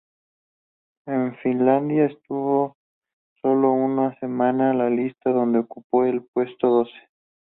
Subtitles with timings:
[1.05, 2.75] En Finlandia, estuvo
[3.39, 6.99] solo una semana la lista, donde ocupó el puesto doce.